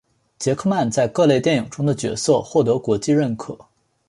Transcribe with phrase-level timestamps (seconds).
[0.39, 3.55] 杰克曼在各类电影中的角色获得国际认可。